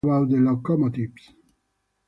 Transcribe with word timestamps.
Little 0.03 0.23
is 0.23 0.29
known 0.31 0.41
about 0.41 0.45
the 0.45 0.51
locomotives. 0.71 1.33